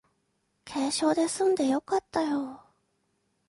[0.65, 2.59] 軽傷ですんでよかったよ